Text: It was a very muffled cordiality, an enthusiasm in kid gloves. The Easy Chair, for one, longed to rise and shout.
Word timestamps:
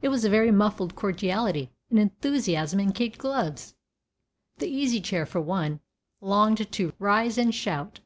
It 0.00 0.10
was 0.10 0.24
a 0.24 0.30
very 0.30 0.52
muffled 0.52 0.94
cordiality, 0.94 1.72
an 1.90 1.98
enthusiasm 1.98 2.78
in 2.78 2.92
kid 2.92 3.18
gloves. 3.18 3.74
The 4.58 4.68
Easy 4.68 5.00
Chair, 5.00 5.26
for 5.26 5.40
one, 5.40 5.80
longed 6.20 6.70
to 6.70 6.92
rise 7.00 7.36
and 7.36 7.52
shout. 7.52 7.98